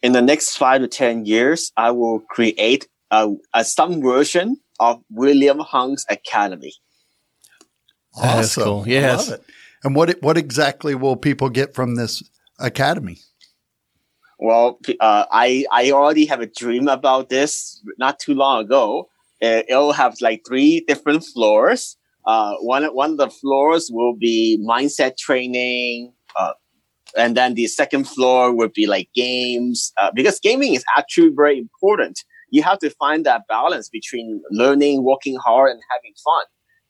In 0.00 0.12
the 0.12 0.22
next 0.22 0.58
five 0.58 0.82
to 0.82 0.88
10 0.88 1.24
years, 1.24 1.72
I 1.76 1.90
will 1.90 2.20
create 2.20 2.86
a, 3.10 3.30
a 3.52 3.64
some 3.64 4.00
version 4.00 4.58
of 4.78 5.02
William 5.10 5.58
Hung's 5.58 6.04
Academy. 6.08 6.74
Awesome. 8.16 8.64
Cool. 8.64 8.88
Yes. 8.88 9.32
And 9.82 9.94
what, 9.94 10.22
what 10.22 10.38
exactly 10.38 10.94
will 10.94 11.16
people 11.16 11.50
get 11.50 11.74
from 11.74 11.96
this 11.96 12.22
academy? 12.58 13.18
Well, 14.38 14.78
uh, 15.00 15.24
I 15.30 15.64
I 15.70 15.92
already 15.92 16.26
have 16.26 16.40
a 16.40 16.46
dream 16.46 16.88
about 16.88 17.28
this 17.28 17.82
not 17.98 18.18
too 18.18 18.34
long 18.34 18.64
ago. 18.64 19.08
It, 19.40 19.66
will 19.68 19.92
have 19.92 20.16
like 20.20 20.42
three 20.46 20.84
different 20.86 21.24
floors. 21.24 21.96
Uh, 22.26 22.54
one 22.60 22.84
one 22.94 23.12
of 23.12 23.16
the 23.18 23.30
floors 23.30 23.90
will 23.92 24.16
be 24.16 24.62
mindset 24.68 25.16
training, 25.16 26.12
uh, 26.38 26.52
and 27.16 27.36
then 27.36 27.54
the 27.54 27.66
second 27.66 28.08
floor 28.08 28.54
would 28.54 28.72
be 28.72 28.86
like 28.86 29.08
games. 29.14 29.92
Uh, 30.00 30.10
because 30.14 30.40
gaming 30.40 30.74
is 30.74 30.84
actually 30.96 31.30
very 31.34 31.58
important. 31.58 32.20
You 32.50 32.62
have 32.62 32.78
to 32.80 32.90
find 32.90 33.24
that 33.26 33.42
balance 33.48 33.88
between 33.88 34.42
learning, 34.50 35.04
working 35.04 35.36
hard, 35.36 35.70
and 35.70 35.80
having 35.90 36.14
fun. 36.24 36.44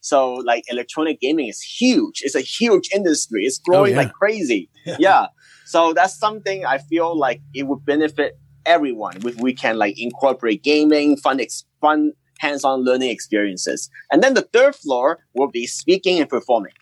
So 0.05 0.35
like 0.35 0.65
electronic 0.69 1.19
gaming 1.19 1.49
is 1.49 1.63
huge. 1.63 2.21
It's 2.25 2.35
a 2.35 2.43
huge 2.43 2.91
industry. 2.95 3.45
It's 3.45 3.57
growing 3.57 3.95
oh, 3.95 4.01
yeah. 4.01 4.05
like 4.05 4.13
crazy. 4.13 4.69
Yeah. 4.87 4.97
yeah. 5.01 5.27
So 5.65 5.95
that's 5.95 6.19
something 6.19 6.67
I 6.67 6.77
feel 6.77 7.19
like 7.19 7.41
it 7.55 7.63
would 7.63 7.87
benefit 7.87 8.39
everyone 8.67 9.27
if 9.27 9.41
we 9.41 9.55
can 9.55 9.79
like 9.79 9.95
incorporate 9.99 10.63
gaming, 10.63 11.17
fun, 11.17 11.41
ex- 11.41 11.65
fun 11.81 12.13
hands-on 12.39 12.85
learning 12.85 13.09
experiences. 13.09 13.89
And 14.13 14.23
then 14.23 14.35
the 14.35 14.43
third 14.43 14.77
floor 14.77 15.21
will 15.33 15.51
be 15.51 15.67
speaking 15.67 16.21
and 16.21 16.29
performing. 16.29 16.75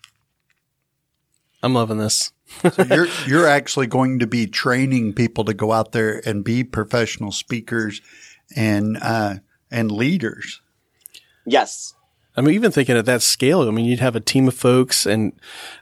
I'm 1.61 1.73
loving 1.73 1.97
this. 1.97 2.33
so 2.73 2.83
you're 2.83 3.07
you're 3.25 3.47
actually 3.47 3.87
going 3.87 4.19
to 4.19 4.27
be 4.27 4.47
training 4.47 5.13
people 5.13 5.45
to 5.45 5.53
go 5.53 5.71
out 5.71 5.93
there 5.93 6.21
and 6.25 6.43
be 6.43 6.65
professional 6.65 7.31
speakers 7.31 8.01
and 8.53 8.97
uh, 9.01 9.35
and 9.71 9.93
leaders. 9.93 10.61
Yes. 11.45 11.93
I'm 12.35 12.49
even 12.49 12.71
thinking 12.71 12.97
at 12.97 13.05
that 13.05 13.21
scale. 13.21 13.67
I 13.67 13.71
mean, 13.71 13.85
you'd 13.85 13.99
have 13.99 14.15
a 14.15 14.19
team 14.19 14.47
of 14.47 14.55
folks, 14.55 15.05
and 15.05 15.33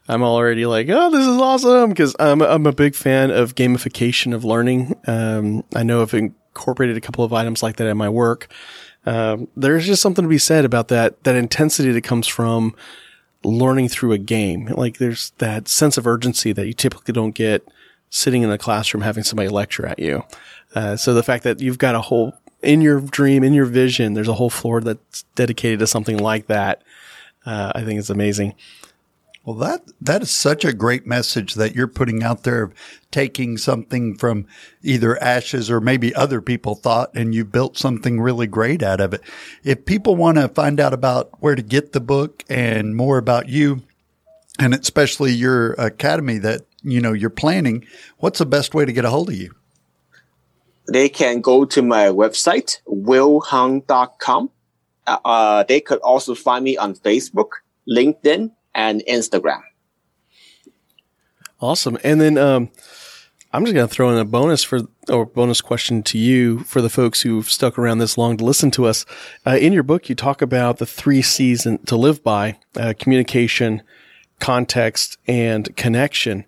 I'm 0.07 0.21
already 0.21 0.65
like, 0.65 0.87
oh, 0.89 1.09
this 1.09 1.25
is 1.25 1.37
awesome 1.37 1.89
because 1.89 2.15
I'm 2.19 2.41
I'm 2.41 2.65
a 2.65 2.73
big 2.73 2.95
fan 2.95 3.31
of 3.31 3.55
gamification 3.55 4.33
of 4.33 4.43
learning. 4.43 4.95
Um, 5.07 5.63
I 5.73 5.83
know 5.83 6.01
I've 6.01 6.13
incorporated 6.13 6.97
a 6.97 7.01
couple 7.01 7.23
of 7.23 7.31
items 7.31 7.63
like 7.63 7.77
that 7.77 7.87
in 7.87 7.97
my 7.97 8.09
work. 8.09 8.51
Um, 9.05 9.47
there's 9.55 9.85
just 9.85 10.01
something 10.01 10.23
to 10.23 10.29
be 10.29 10.37
said 10.37 10.65
about 10.65 10.89
that 10.89 11.23
that 11.23 11.35
intensity 11.35 11.91
that 11.91 12.03
comes 12.03 12.27
from 12.27 12.75
learning 13.43 13.89
through 13.89 14.11
a 14.11 14.17
game. 14.17 14.65
Like 14.65 14.97
there's 14.97 15.31
that 15.37 15.67
sense 15.67 15.97
of 15.97 16.05
urgency 16.05 16.51
that 16.53 16.67
you 16.67 16.73
typically 16.73 17.13
don't 17.13 17.33
get 17.33 17.67
sitting 18.09 18.43
in 18.43 18.51
a 18.51 18.57
classroom 18.57 19.03
having 19.03 19.23
somebody 19.23 19.49
lecture 19.49 19.85
at 19.85 19.99
you. 19.99 20.23
Uh, 20.75 20.95
so 20.95 21.13
the 21.13 21.23
fact 21.23 21.43
that 21.43 21.61
you've 21.61 21.77
got 21.77 21.95
a 21.95 22.01
whole 22.01 22.33
in 22.61 22.81
your 22.81 23.01
dream, 23.01 23.43
in 23.43 23.53
your 23.53 23.65
vision, 23.65 24.13
there's 24.13 24.27
a 24.27 24.33
whole 24.33 24.49
floor 24.49 24.81
that's 24.81 25.23
dedicated 25.35 25.79
to 25.79 25.87
something 25.87 26.17
like 26.17 26.47
that. 26.47 26.83
Uh, 27.45 27.71
I 27.73 27.83
think 27.83 27.99
it's 27.99 28.09
amazing. 28.09 28.55
Well, 29.43 29.55
that 29.55 29.81
that 29.99 30.21
is 30.21 30.29
such 30.29 30.63
a 30.63 30.73
great 30.73 31.07
message 31.07 31.55
that 31.55 31.73
you're 31.73 31.87
putting 31.87 32.21
out 32.21 32.43
there, 32.43 32.61
of 32.61 32.73
taking 33.09 33.57
something 33.57 34.15
from 34.15 34.45
either 34.83 35.21
ashes 35.21 35.71
or 35.71 35.81
maybe 35.81 36.13
other 36.13 36.41
people 36.41 36.75
thought, 36.75 37.09
and 37.15 37.33
you 37.33 37.43
built 37.43 37.75
something 37.75 38.21
really 38.21 38.45
great 38.45 38.83
out 38.83 39.01
of 39.01 39.15
it. 39.15 39.21
If 39.63 39.85
people 39.85 40.15
want 40.15 40.37
to 40.37 40.47
find 40.47 40.79
out 40.79 40.93
about 40.93 41.41
where 41.41 41.55
to 41.55 41.63
get 41.63 41.91
the 41.91 41.99
book 41.99 42.43
and 42.49 42.95
more 42.95 43.17
about 43.17 43.49
you, 43.49 43.81
and 44.59 44.75
especially 44.75 45.31
your 45.31 45.73
academy 45.73 46.37
that 46.37 46.67
you 46.83 47.01
know 47.01 47.13
you're 47.13 47.31
planning, 47.31 47.87
what's 48.19 48.37
the 48.37 48.45
best 48.45 48.75
way 48.75 48.85
to 48.85 48.93
get 48.93 49.05
a 49.05 49.09
hold 49.09 49.29
of 49.29 49.35
you? 49.35 49.55
They 50.87 51.09
can 51.09 51.41
go 51.41 51.65
to 51.65 51.81
my 51.81 52.05
website, 52.05 52.79
willhung.com. 52.87 54.49
Uh, 55.07 55.63
they 55.63 55.81
could 55.81 55.99
also 55.99 56.35
find 56.35 56.63
me 56.63 56.77
on 56.77 56.95
Facebook, 56.95 57.49
LinkedIn, 57.89 58.51
and 58.73 59.03
Instagram. 59.09 59.61
Awesome. 61.59 61.97
And 62.03 62.19
then 62.19 62.37
um, 62.37 62.69
I'm 63.53 63.65
just 63.65 63.75
going 63.75 63.87
to 63.87 63.93
throw 63.93 64.11
in 64.11 64.17
a 64.17 64.25
bonus 64.25 64.63
for 64.63 64.81
or 65.09 65.25
bonus 65.25 65.61
question 65.61 66.03
to 66.03 66.17
you 66.17 66.59
for 66.59 66.81
the 66.81 66.89
folks 66.89 67.21
who've 67.21 67.49
stuck 67.49 67.77
around 67.77 67.99
this 67.99 68.17
long 68.17 68.37
to 68.37 68.45
listen 68.45 68.71
to 68.71 68.85
us. 68.85 69.05
Uh, 69.45 69.57
in 69.59 69.73
your 69.73 69.83
book, 69.83 70.09
you 70.09 70.15
talk 70.15 70.41
about 70.41 70.77
the 70.77 70.85
three 70.85 71.21
C's 71.21 71.67
to 71.85 71.95
live 71.95 72.23
by: 72.23 72.57
uh, 72.75 72.93
communication, 72.97 73.83
context, 74.39 75.17
and 75.27 75.75
connection. 75.75 76.45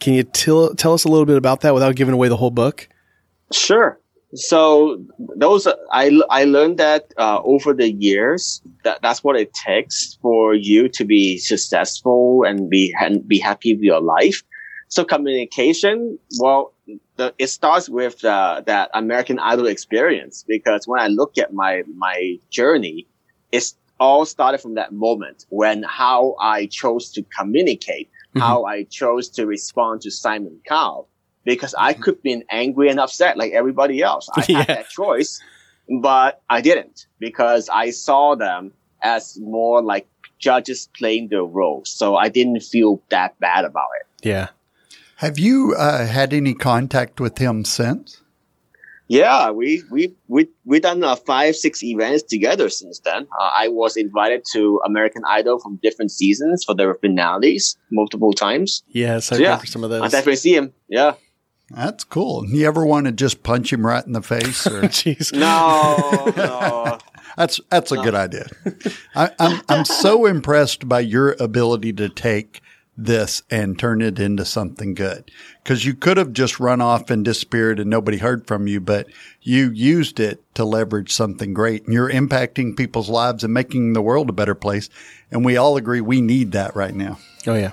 Can 0.00 0.14
you 0.14 0.22
tell 0.22 0.74
tell 0.74 0.94
us 0.94 1.04
a 1.04 1.08
little 1.08 1.26
bit 1.26 1.36
about 1.36 1.60
that 1.62 1.74
without 1.74 1.96
giving 1.96 2.14
away 2.14 2.28
the 2.28 2.36
whole 2.36 2.50
book? 2.50 2.88
Sure. 3.52 3.98
So 4.34 5.00
those 5.36 5.68
I 5.92 6.20
I 6.28 6.44
learned 6.44 6.78
that 6.78 7.12
uh, 7.16 7.40
over 7.44 7.72
the 7.72 7.92
years 7.92 8.60
that 8.82 9.00
that's 9.00 9.22
what 9.22 9.36
it 9.36 9.54
takes 9.54 10.18
for 10.20 10.54
you 10.54 10.88
to 10.88 11.04
be 11.04 11.38
successful 11.38 12.42
and 12.44 12.68
be 12.68 12.92
and 13.00 13.26
be 13.26 13.38
happy 13.38 13.74
with 13.74 13.84
your 13.84 14.00
life. 14.00 14.42
So 14.88 15.04
communication, 15.04 16.18
well, 16.40 16.72
the, 17.16 17.32
it 17.38 17.46
starts 17.46 17.88
with 17.88 18.24
uh, 18.24 18.62
that 18.66 18.90
American 18.94 19.38
Idol 19.38 19.66
experience 19.66 20.44
because 20.46 20.86
when 20.86 21.00
I 21.00 21.06
look 21.06 21.38
at 21.38 21.52
my 21.52 21.84
my 21.96 22.36
journey, 22.50 23.06
it's 23.52 23.76
all 24.00 24.26
started 24.26 24.58
from 24.58 24.74
that 24.74 24.92
moment 24.92 25.46
when 25.50 25.84
how 25.84 26.34
I 26.40 26.66
chose 26.66 27.10
to 27.12 27.22
communicate, 27.38 28.08
mm-hmm. 28.08 28.40
how 28.40 28.64
I 28.64 28.82
chose 28.84 29.28
to 29.30 29.46
respond 29.46 30.00
to 30.02 30.10
Simon 30.10 30.58
Cowell 30.66 31.08
because 31.44 31.74
I 31.78 31.92
mm-hmm. 31.92 32.02
could 32.02 32.22
be 32.22 32.42
angry 32.50 32.88
and 32.88 32.98
upset 32.98 33.36
like 33.36 33.52
everybody 33.52 34.02
else. 34.02 34.28
I 34.34 34.44
yeah. 34.48 34.58
had 34.58 34.68
that 34.68 34.90
choice, 34.90 35.40
but 36.00 36.42
I 36.50 36.60
didn't 36.60 37.06
because 37.18 37.68
I 37.68 37.90
saw 37.90 38.34
them 38.34 38.72
as 39.02 39.38
more 39.38 39.82
like 39.82 40.06
judges 40.38 40.88
playing 40.96 41.28
their 41.28 41.44
role. 41.44 41.82
So 41.84 42.16
I 42.16 42.28
didn't 42.28 42.60
feel 42.60 43.00
that 43.10 43.38
bad 43.40 43.64
about 43.64 43.88
it. 44.00 44.26
Yeah. 44.26 44.48
Have 45.16 45.38
you 45.38 45.74
uh, 45.78 46.06
had 46.06 46.34
any 46.34 46.54
contact 46.54 47.20
with 47.20 47.38
him 47.38 47.64
since? 47.64 48.20
Yeah, 49.06 49.50
we 49.50 49.82
we 49.90 50.14
we 50.28 50.48
we 50.64 50.80
done 50.80 51.04
uh, 51.04 51.14
five 51.14 51.56
six 51.56 51.82
events 51.82 52.22
together 52.22 52.70
since 52.70 53.00
then. 53.00 53.26
Uh, 53.38 53.50
I 53.54 53.68
was 53.68 53.98
invited 53.98 54.44
to 54.54 54.80
American 54.84 55.22
Idol 55.28 55.58
from 55.58 55.78
different 55.82 56.10
seasons 56.10 56.64
for 56.64 56.74
their 56.74 56.94
finales 56.94 57.76
multiple 57.90 58.32
times. 58.32 58.82
Yes, 58.88 59.30
I 59.30 59.36
So, 59.36 59.42
yeah, 59.42 59.48
remember 59.48 59.66
some 59.66 59.84
of 59.84 59.90
those. 59.90 60.02
I 60.02 60.08
definitely 60.08 60.36
see 60.36 60.56
him. 60.56 60.72
Yeah. 60.88 61.14
That's 61.74 62.04
cool. 62.04 62.46
You 62.46 62.66
ever 62.66 62.84
want 62.84 63.06
to 63.06 63.12
just 63.12 63.42
punch 63.42 63.72
him 63.72 63.84
right 63.84 64.04
in 64.04 64.12
the 64.12 64.22
face? 64.22 64.66
Or 64.66 64.82
Jeez. 64.82 65.32
No, 65.32 66.32
no. 66.36 66.98
that's 67.36 67.60
that's 67.70 67.92
a 67.92 67.96
good 67.96 68.14
idea. 68.14 68.46
I, 69.14 69.30
I'm 69.38 69.60
I'm 69.68 69.84
so 69.84 70.26
impressed 70.26 70.88
by 70.88 71.00
your 71.00 71.36
ability 71.40 71.92
to 71.94 72.08
take 72.08 72.60
this 72.96 73.42
and 73.50 73.78
turn 73.78 74.00
it 74.02 74.18
into 74.18 74.44
something 74.44 74.94
good. 74.94 75.30
Because 75.62 75.84
you 75.84 75.94
could 75.94 76.16
have 76.16 76.32
just 76.32 76.60
run 76.60 76.80
off 76.80 77.10
and 77.10 77.24
disappeared 77.24 77.80
and 77.80 77.90
nobody 77.90 78.18
heard 78.18 78.46
from 78.46 78.66
you, 78.66 78.80
but 78.80 79.08
you 79.40 79.70
used 79.70 80.20
it 80.20 80.42
to 80.54 80.64
leverage 80.64 81.12
something 81.12 81.54
great. 81.54 81.84
And 81.84 81.92
you're 81.92 82.10
impacting 82.10 82.76
people's 82.76 83.08
lives 83.08 83.42
and 83.42 83.52
making 83.52 83.92
the 83.92 84.02
world 84.02 84.28
a 84.28 84.32
better 84.32 84.54
place. 84.54 84.88
And 85.30 85.44
we 85.44 85.56
all 85.56 85.76
agree 85.76 86.00
we 86.00 86.20
need 86.20 86.52
that 86.52 86.76
right 86.76 86.94
now. 86.94 87.18
Oh 87.46 87.54
yeah. 87.54 87.72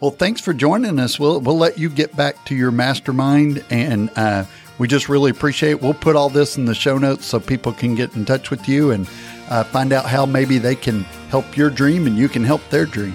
Well, 0.00 0.10
thanks 0.10 0.40
for 0.40 0.52
joining 0.54 0.98
us. 0.98 1.18
We'll 1.20 1.40
we'll 1.40 1.58
let 1.58 1.78
you 1.78 1.90
get 1.90 2.16
back 2.16 2.42
to 2.46 2.54
your 2.54 2.70
mastermind, 2.70 3.62
and 3.70 4.10
uh, 4.16 4.44
we 4.78 4.88
just 4.88 5.08
really 5.10 5.30
appreciate. 5.30 5.72
it. 5.72 5.82
We'll 5.82 5.92
put 5.94 6.16
all 6.16 6.30
this 6.30 6.56
in 6.56 6.64
the 6.64 6.74
show 6.74 6.96
notes 6.96 7.26
so 7.26 7.38
people 7.38 7.72
can 7.72 7.94
get 7.94 8.14
in 8.16 8.24
touch 8.24 8.50
with 8.50 8.66
you 8.68 8.92
and 8.92 9.06
uh, 9.50 9.64
find 9.64 9.92
out 9.92 10.06
how 10.06 10.24
maybe 10.24 10.56
they 10.58 10.74
can 10.74 11.02
help 11.28 11.56
your 11.56 11.68
dream 11.68 12.06
and 12.06 12.16
you 12.16 12.28
can 12.28 12.42
help 12.44 12.62
their 12.70 12.86
dream. 12.86 13.14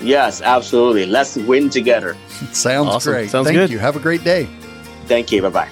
Yes, 0.00 0.42
absolutely. 0.42 1.06
Let's 1.06 1.36
win 1.36 1.70
together. 1.70 2.16
Sounds 2.52 2.88
Awesome. 2.88 3.12
great. 3.14 3.30
Sounds 3.30 3.46
Thank 3.46 3.56
good. 3.56 3.70
you. 3.70 3.78
Have 3.78 3.96
a 3.96 4.00
great 4.00 4.22
day. 4.22 4.46
Thank 5.06 5.32
you. 5.32 5.40
Bye 5.42 5.48
bye. 5.48 5.68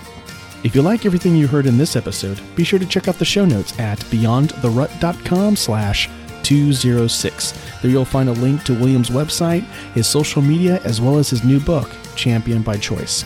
If 0.64 0.74
you 0.74 0.82
like 0.82 1.04
everything 1.06 1.36
you 1.36 1.46
heard 1.46 1.66
in 1.66 1.76
this 1.78 1.94
episode, 1.94 2.40
be 2.56 2.64
sure 2.64 2.78
to 2.78 2.86
check 2.86 3.06
out 3.06 3.18
the 3.18 3.24
show 3.24 3.44
notes 3.44 3.78
at 3.78 3.98
beyondtherut.com 4.00 5.54
slash 5.56 6.08
206. 6.46 7.54
There 7.82 7.90
you'll 7.90 8.04
find 8.04 8.28
a 8.28 8.32
link 8.32 8.62
to 8.64 8.74
William's 8.74 9.10
website, 9.10 9.64
his 9.94 10.06
social 10.06 10.40
media, 10.40 10.80
as 10.84 11.00
well 11.00 11.18
as 11.18 11.28
his 11.28 11.42
new 11.42 11.58
book, 11.58 11.90
Champion 12.14 12.62
by 12.62 12.76
Choice. 12.76 13.24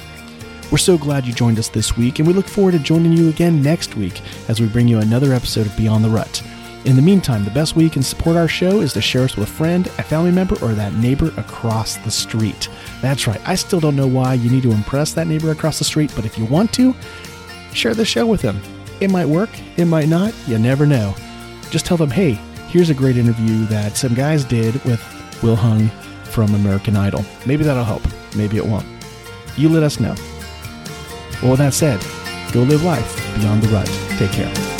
We're 0.73 0.79
so 0.79 0.97
glad 0.97 1.27
you 1.27 1.35
joined 1.35 1.59
us 1.59 1.69
this 1.69 1.99
week, 1.99 2.19
and 2.19 2.27
we 2.27 2.33
look 2.33 2.49
forward 2.49 2.73
to 2.73 2.79
joining 2.79 3.13
you 3.13 3.29
again 3.29 3.63
next 3.63 3.95
week 3.95 4.23
as 4.49 4.59
we 4.59 4.69
bring 4.69 4.89
you 4.89 5.01
another 5.01 5.35
episode 5.35 5.67
of 5.67 5.77
Beyond 5.77 6.03
the 6.03 6.09
Rut. 6.09 6.43
In 6.87 6.97
the 6.97 7.03
meantime, 7.03 7.45
the 7.45 7.51
best 7.51 7.77
way 7.77 7.85
you 7.85 7.91
can 7.91 8.03
support 8.03 8.39
our 8.39 8.49
show 8.49 8.81
is 8.81 8.95
to 8.95 9.03
share 9.03 9.25
us 9.25 9.37
with 9.37 9.51
a 9.51 9.53
friend, 9.53 9.87
a 9.99 10.03
family 10.03 10.31
member, 10.31 10.55
or 10.65 10.73
that 10.73 10.95
neighbor 10.95 11.31
across 11.37 11.97
the 11.99 12.11
street. 12.11 12.71
That's 13.03 13.27
right, 13.27 13.41
I 13.47 13.55
still 13.55 13.81
don't 13.81 13.97
know 13.97 14.07
why 14.07 14.33
you 14.33 14.49
need 14.49 14.63
to 14.63 14.73
impress 14.73 15.13
that 15.13 15.27
neighbor 15.27 15.51
across 15.51 15.79
the 15.79 15.85
street, 15.85 16.11
but 16.17 16.25
if 16.25 16.39
you 16.39 16.47
want 16.47 16.73
to, 16.75 16.95
share 17.75 17.95
the 17.95 18.07
show 18.07 18.27
with 18.27 18.41
them. 18.41 18.63
It 19.01 19.11
might 19.11 19.27
work, 19.27 19.51
it 19.77 19.85
might 19.85 20.09
not, 20.09 20.33
you 20.49 20.59
never 20.59 20.87
know. 20.87 21.15
Just 21.69 21.85
tell 21.85 21.99
them, 21.99 22.11
hey, 22.11 22.41
here's 22.71 22.89
a 22.89 22.95
great 22.95 23.17
interview 23.17 23.65
that 23.67 23.97
some 23.97 24.15
guys 24.15 24.45
did 24.45 24.75
with 24.85 25.03
Will 25.43 25.57
Hung 25.57 25.89
from 26.23 26.55
American 26.55 26.97
Idol. 26.97 27.25
Maybe 27.45 27.65
that'll 27.65 27.83
help, 27.85 28.03
maybe 28.37 28.59
it 28.59 28.65
won't. 28.65 28.87
You 29.57 29.69
let 29.69 29.83
us 29.83 29.99
know. 29.99 30.15
Well, 31.43 31.53
with 31.53 31.59
that 31.59 31.75
said, 31.75 32.01
go 32.53 32.63
live 32.63 32.85
life 32.85 33.37
beyond 33.37 33.63
the 33.63 33.69
rut. 33.69 33.87
Take 34.19 34.31
care. 34.31 34.80